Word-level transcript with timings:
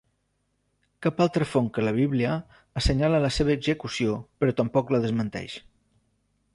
Cap 1.05 1.21
altra 1.25 1.47
font 1.49 1.67
que 1.75 1.83
la 1.85 1.93
Bíblia 1.99 2.33
assenyala 2.83 3.21
la 3.27 3.33
seva 3.39 3.55
execució 3.59 4.19
però 4.41 4.59
tampoc 4.63 4.95
la 4.97 5.07
desmenteix. 5.07 5.61